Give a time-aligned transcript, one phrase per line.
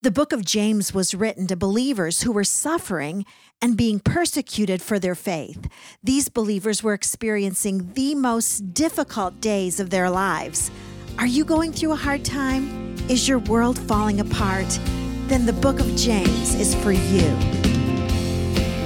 [0.00, 3.24] The book of James was written to believers who were suffering
[3.60, 5.68] and being persecuted for their faith.
[6.04, 10.70] These believers were experiencing the most difficult days of their lives.
[11.18, 12.94] Are you going through a hard time?
[13.08, 14.78] Is your world falling apart?
[15.26, 17.36] Then the book of James is for you.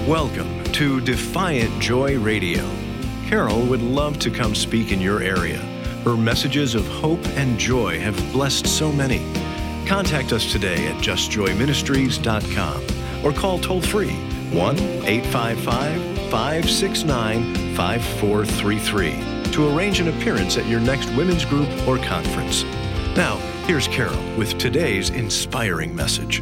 [0.09, 2.67] Welcome to Defiant Joy Radio.
[3.27, 5.59] Carol would love to come speak in your area.
[6.05, 9.52] Her messages of hope and joy have blessed so many.
[9.93, 14.15] Contact us today at justjoyministries.com or call toll free
[14.51, 22.65] 1 855 569 5433 to arrange an appearance at your next women's group or conference.
[23.19, 26.41] Now, here's Carol with today's inspiring message.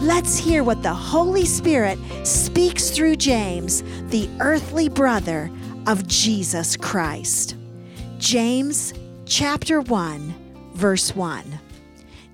[0.00, 5.52] Let's hear what the Holy Spirit speaks through James, the earthly brother
[5.86, 7.54] of Jesus Christ.
[8.18, 8.92] James
[9.24, 10.34] chapter 1,
[10.74, 11.60] verse 1.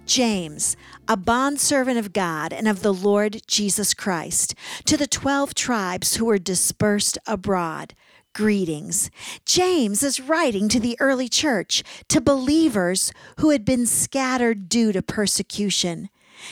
[0.07, 0.77] James,
[1.09, 6.25] a bondservant of God and of the Lord Jesus Christ, to the twelve tribes who
[6.25, 7.93] were dispersed abroad.
[8.33, 9.11] Greetings.
[9.45, 15.03] James is writing to the early church, to believers who had been scattered due to
[15.03, 16.09] persecution.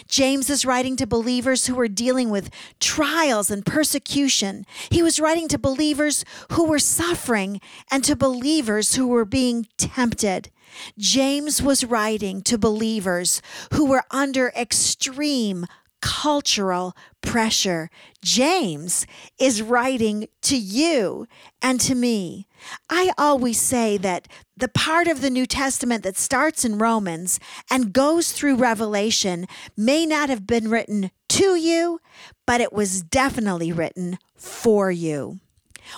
[0.09, 4.67] James is writing to believers who were dealing with trials and persecution.
[4.91, 10.51] He was writing to believers who were suffering and to believers who were being tempted.
[10.99, 13.41] James was writing to believers
[13.73, 15.67] who were under extreme
[16.05, 17.89] cultural pressure.
[18.23, 19.07] James
[19.39, 21.27] is writing to you
[21.63, 22.47] and to me.
[22.91, 27.95] I always say that the part of the New Testament that starts in Romans and
[27.95, 29.47] goes through Revelation
[29.79, 32.01] may not have been written to you,
[32.47, 35.41] but it was definitely written for you.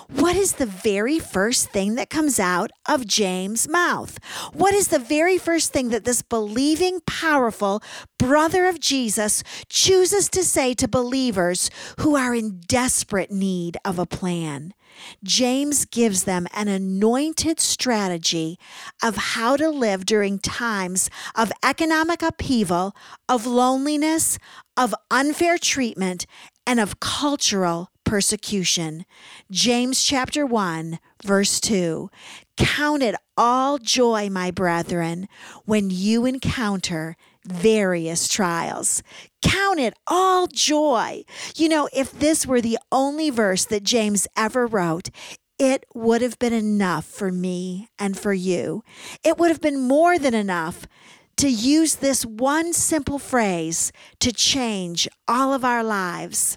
[0.09, 4.19] What is the very first thing that comes out of James' mouth?
[4.53, 7.83] What is the very first thing that this believing, powerful
[8.19, 11.71] brother of Jesus chooses to say to believers
[12.01, 14.75] who are in desperate need of a plan?
[15.23, 18.59] James gives them an anointed strategy
[19.03, 22.95] of how to live during times of economic upheaval,
[23.29, 24.39] of loneliness,
[24.77, 26.27] of unfair treatment,
[26.67, 29.05] and of cultural persecution.
[29.51, 32.09] James chapter 1, verse 2.
[32.57, 35.29] Count it all joy, my brethren,
[35.67, 39.03] when you encounter various trials.
[39.43, 41.25] Count it all joy.
[41.55, 45.11] You know, if this were the only verse that James ever wrote,
[45.59, 48.83] it would have been enough for me and for you.
[49.25, 50.87] It would have been more than enough
[51.39, 56.57] to use this one simple phrase to change all of our lives.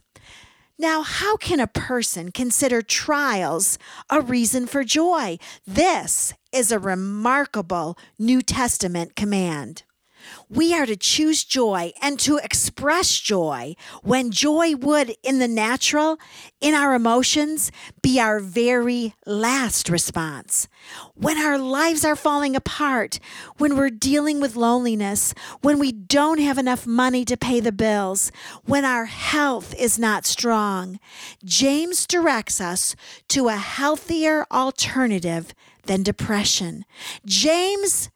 [0.81, 3.77] Now, how can a person consider trials
[4.09, 5.37] a reason for joy?
[5.67, 9.83] This is a remarkable New Testament command.
[10.49, 16.17] We are to choose joy and to express joy when joy would, in the natural,
[16.59, 20.67] in our emotions, be our very last response.
[21.15, 23.19] When our lives are falling apart,
[23.57, 28.31] when we're dealing with loneliness, when we don't have enough money to pay the bills,
[28.65, 30.99] when our health is not strong,
[31.43, 32.95] James directs us
[33.29, 35.53] to a healthier alternative
[35.85, 36.85] than depression.
[37.25, 38.09] James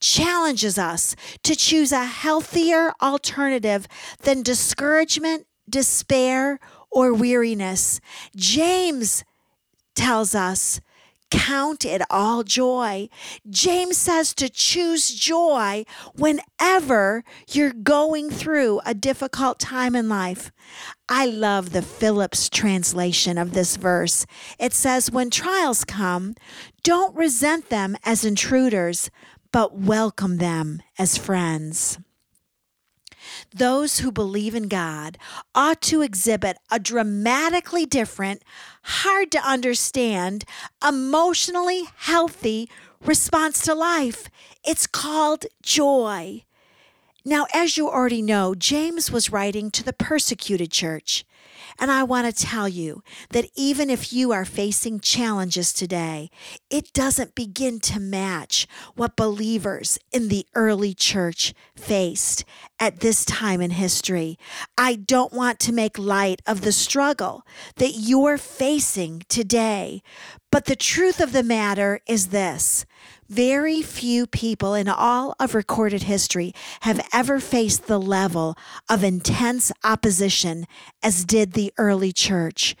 [0.00, 3.86] challenges us to choose a healthier alternative
[4.22, 6.58] than discouragement, despair,
[6.90, 8.00] or weariness.
[8.34, 9.24] James
[9.94, 10.80] tells us,
[11.30, 13.08] Count it all joy.
[13.50, 20.50] James says to choose joy whenever you're going through a difficult time in life.
[21.06, 24.24] I love the Phillips translation of this verse.
[24.58, 26.34] It says, When trials come,
[26.82, 29.10] don't resent them as intruders,
[29.52, 31.98] but welcome them as friends.
[33.54, 35.18] Those who believe in God
[35.54, 38.42] ought to exhibit a dramatically different,
[38.82, 40.44] hard to understand,
[40.86, 42.68] emotionally healthy
[43.04, 44.28] response to life.
[44.64, 46.44] It's called joy.
[47.24, 51.24] Now, as you already know, James was writing to the persecuted church.
[51.78, 56.30] And I want to tell you that even if you are facing challenges today,
[56.70, 62.44] it doesn't begin to match what believers in the early church faced
[62.80, 64.38] at this time in history.
[64.76, 67.44] I don't want to make light of the struggle
[67.76, 70.02] that you're facing today,
[70.50, 72.86] but the truth of the matter is this
[73.30, 78.56] Very few people in all of recorded history have ever faced the level
[78.88, 80.64] of intense opposition
[81.02, 82.74] as did the early church.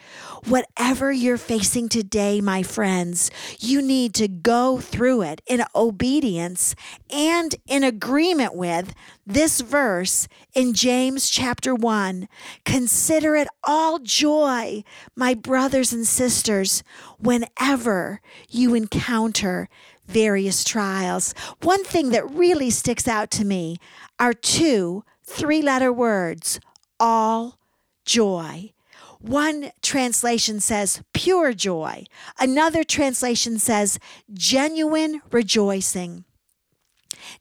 [0.46, 3.30] Whatever you're facing today, my friends,
[3.60, 6.74] you need to go through it in obedience
[7.10, 8.94] and in agreement with
[9.26, 12.26] this verse in James chapter 1.
[12.64, 14.82] Consider it all joy,
[15.14, 16.82] my brothers and sisters,
[17.18, 19.68] whenever you encounter
[20.08, 21.34] various trials.
[21.62, 23.76] One thing that really sticks out to me
[24.18, 26.58] are two three letter words
[26.98, 27.58] all
[28.04, 28.72] joy.
[29.20, 32.04] One translation says pure joy,
[32.38, 33.98] another translation says
[34.32, 36.24] genuine rejoicing.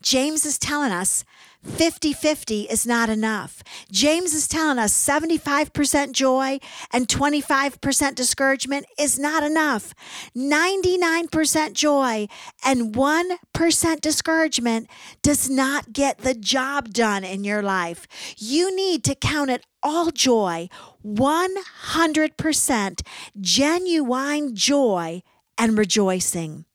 [0.02, 1.24] James is telling us
[1.68, 3.62] 50 50 is not enough.
[3.92, 6.60] James is telling us 75% joy
[6.92, 9.94] and 25% discouragement is not enough.
[10.36, 12.28] 99% joy
[12.66, 14.90] and 1% discouragement
[15.22, 18.08] does not get the job done in your life.
[18.38, 20.70] You need to count it all joy,
[21.06, 23.02] 100%
[23.40, 25.22] genuine joy
[25.58, 26.67] and rejoicing.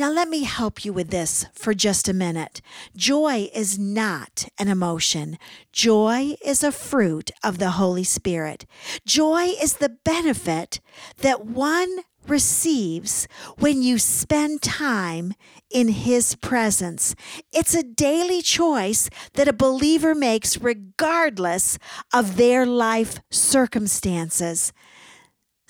[0.00, 2.62] Now, let me help you with this for just a minute.
[2.96, 5.36] Joy is not an emotion,
[5.72, 8.64] joy is a fruit of the Holy Spirit.
[9.04, 10.80] Joy is the benefit
[11.18, 15.34] that one receives when you spend time
[15.68, 17.14] in His presence.
[17.52, 21.78] It's a daily choice that a believer makes regardless
[22.10, 24.72] of their life circumstances.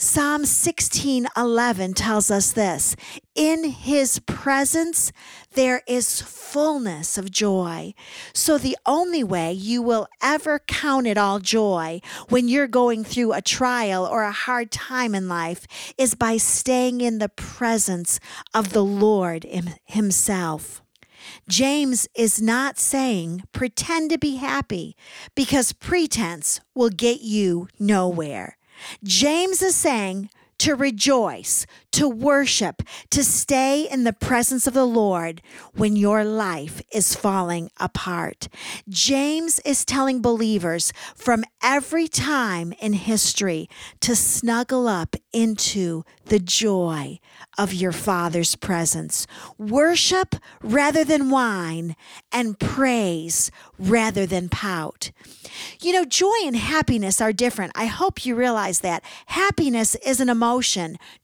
[0.03, 2.97] Psalm 16:11 tells us this,
[3.35, 5.13] in his presence
[5.53, 7.93] there is fullness of joy.
[8.33, 12.01] So the only way you will ever count it all joy
[12.31, 15.67] when you're going through a trial or a hard time in life
[15.99, 18.19] is by staying in the presence
[18.55, 19.47] of the Lord
[19.85, 20.81] himself.
[21.47, 24.97] James is not saying pretend to be happy
[25.35, 28.57] because pretense will get you nowhere.
[29.05, 35.41] James is saying to rejoice, to worship, to stay in the presence of the Lord
[35.75, 38.49] when your life is falling apart.
[38.87, 43.71] James is telling believers from every time in history
[44.01, 47.19] to snuggle up into the joy
[47.57, 49.27] of your Father's presence.
[49.57, 51.97] Worship rather than whine,
[52.31, 55.11] and praise rather than pout.
[55.81, 57.73] You know, joy and happiness are different.
[57.75, 59.03] I hope you realize that.
[59.27, 60.50] Happiness is an emotion,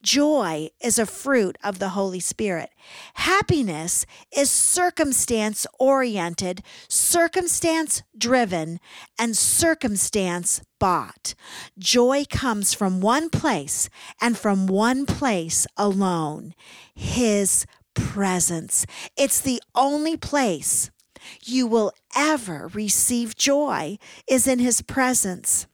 [0.02, 2.70] joy is a fruit of the Holy Spirit.
[3.14, 4.06] Happiness
[4.37, 8.78] is circumstance oriented, circumstance driven,
[9.19, 11.34] and circumstance bought.
[11.78, 13.88] Joy comes from one place
[14.20, 16.55] and from one place alone
[16.94, 18.87] His presence.
[19.17, 20.90] It's the only place
[21.44, 23.99] you will ever receive joy
[24.29, 25.67] is in his presence.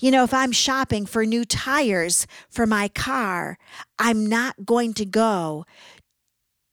[0.00, 3.58] You know, if I'm shopping for new tires for my car,
[3.98, 5.64] I'm not going to go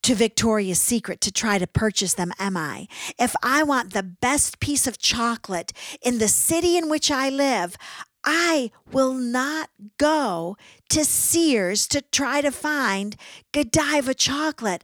[0.04, 2.88] to Victoria's Secret to try to purchase them, am I?
[3.20, 7.78] If I want the best piece of chocolate in the city in which I live,
[8.24, 10.58] I will not go
[10.90, 13.16] to Sears to try to find
[13.52, 14.84] Godiva chocolate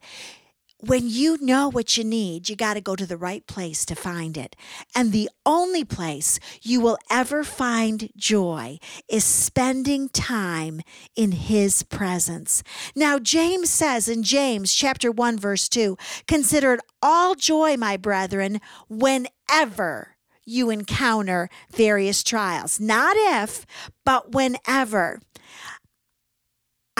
[0.79, 3.95] when you know what you need, you got to go to the right place to
[3.95, 4.55] find it.
[4.95, 8.79] And the only place you will ever find joy
[9.09, 10.81] is spending time
[11.15, 12.61] in his presence.
[12.95, 15.97] Now, James says in James chapter 1 verse 2,
[16.27, 22.79] consider it all joy, my brethren, whenever you encounter various trials.
[22.79, 23.65] Not if,
[24.05, 25.19] but whenever.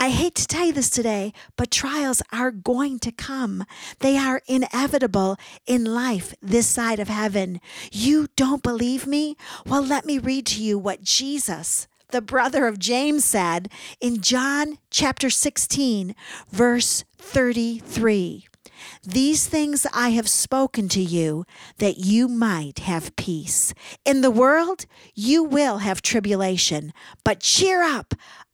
[0.00, 3.64] I hate to tell you this today, but trials are going to come.
[3.98, 5.36] They are inevitable
[5.66, 7.60] in life this side of heaven.
[7.90, 9.36] You don't believe me?
[9.66, 14.78] Well, let me read to you what Jesus, the brother of James, said in John
[14.88, 16.14] chapter 16,
[16.48, 18.46] verse 33.
[19.02, 21.44] These things I have spoken to you
[21.78, 23.74] that you might have peace.
[24.04, 26.92] In the world, you will have tribulation,
[27.24, 28.14] but cheer up.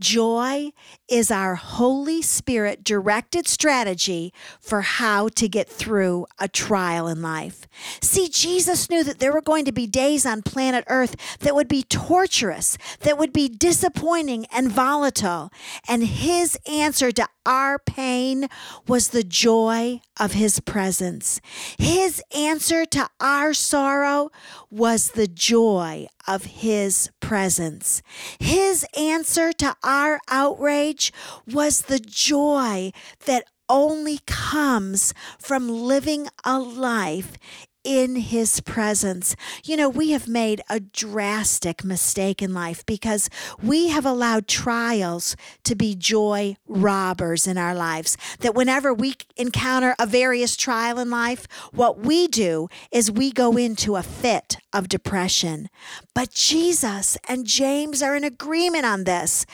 [0.00, 0.72] Joy
[1.08, 7.66] is our Holy Spirit directed strategy for how to get through a trial in life.
[8.00, 11.68] See, Jesus knew that there were going to be days on planet Earth that would
[11.68, 15.50] be torturous, that would be disappointing and volatile.
[15.88, 18.48] And his answer to our pain
[18.88, 21.40] was the joy of his presence.
[21.78, 24.30] His answer to our sorrow
[24.70, 28.02] was the joy of His presence.
[28.38, 31.12] His answer to our outrage
[31.46, 32.92] was the joy
[33.26, 37.38] that only comes from living a life
[37.84, 39.36] in his presence.
[39.64, 43.30] You know, we have made a drastic mistake in life because
[43.62, 48.16] we have allowed trials to be joy robbers in our lives.
[48.40, 53.56] That whenever we encounter a various trial in life, what we do is we go
[53.56, 55.68] into a fit of depression.
[56.14, 59.46] But Jesus and James are in agreement on this.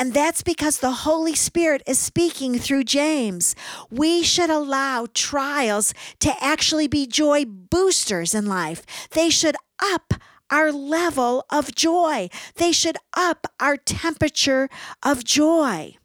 [0.00, 3.56] And that's because the Holy Spirit is speaking through James.
[3.90, 8.86] We should allow trials to actually be joy boosters in life.
[9.10, 10.14] They should up
[10.50, 14.70] our level of joy, they should up our temperature
[15.02, 15.96] of joy.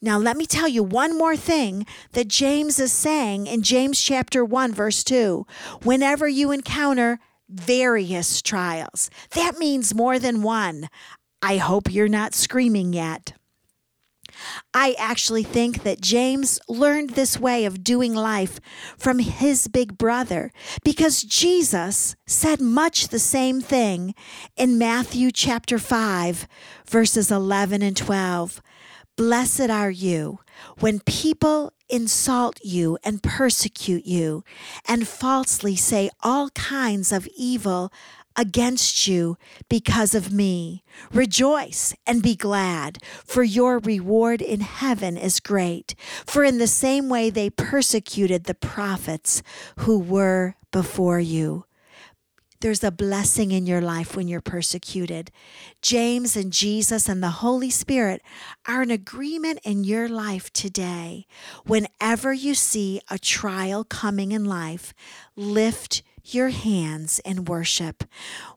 [0.00, 4.44] Now, let me tell you one more thing that James is saying in James chapter
[4.44, 5.46] 1, verse 2.
[5.82, 10.88] Whenever you encounter various trials, that means more than one.
[11.42, 13.32] I hope you're not screaming yet.
[14.72, 18.60] I actually think that James learned this way of doing life
[18.96, 20.52] from his big brother
[20.84, 24.14] because Jesus said much the same thing
[24.56, 26.46] in Matthew chapter 5,
[26.86, 28.62] verses 11 and 12.
[29.16, 30.38] Blessed are you
[30.78, 34.42] when people insult you and persecute you
[34.88, 37.92] and falsely say all kinds of evil
[38.36, 39.36] against you
[39.68, 40.82] because of me.
[41.12, 45.94] Rejoice and be glad, for your reward in heaven is great.
[46.26, 49.42] For in the same way they persecuted the prophets
[49.80, 51.64] who were before you.
[52.62, 55.32] There's a blessing in your life when you're persecuted.
[55.82, 58.22] James and Jesus and the Holy Spirit
[58.68, 61.26] are in agreement in your life today.
[61.66, 64.94] Whenever you see a trial coming in life,
[65.34, 68.04] lift your hands in worship.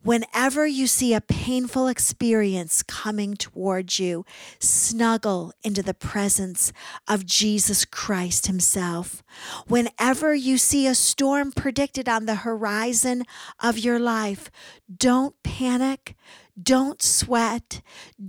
[0.04, 4.26] Whenever you see a painful experience coming towards you,
[4.60, 6.72] snuggle into the presence
[7.08, 9.24] of Jesus Christ Himself.
[9.68, 13.24] Whenever you see a storm predicted on the horizon
[13.60, 14.52] of your life,
[14.96, 16.16] don't panic.
[16.62, 17.82] Don't sweat.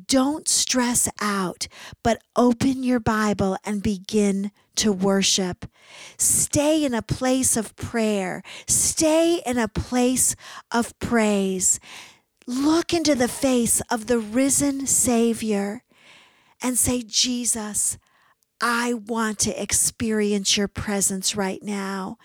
[0.08, 1.68] Don't stress out,
[2.02, 5.66] but open your Bible and begin to worship.
[6.18, 8.42] Stay in a place of prayer.
[8.66, 10.34] Stay in a place
[10.70, 11.78] of praise.
[12.46, 15.82] Look into the face of the risen Savior
[16.62, 17.98] and say, Jesus,
[18.60, 22.16] I want to experience your presence right now.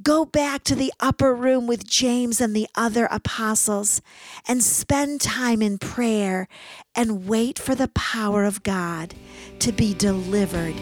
[0.00, 4.00] Go back to the upper room with James and the other apostles
[4.46, 6.46] and spend time in prayer
[6.94, 9.16] and wait for the power of God
[9.58, 10.76] to be delivered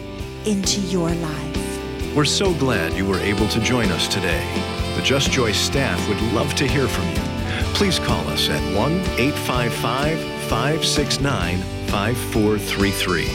[0.45, 2.15] into your life.
[2.15, 4.45] We're so glad you were able to join us today.
[4.95, 7.73] The Just Joy staff would love to hear from you.
[7.73, 11.57] Please call us at 1 855 569
[11.87, 13.25] 5433.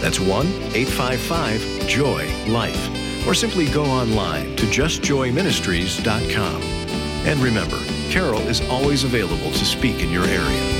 [0.00, 2.95] That's 1 855 Joy Life
[3.26, 6.62] or simply go online to justjoyministries.com.
[7.26, 7.78] And remember,
[8.10, 10.75] Carol is always available to speak in your area.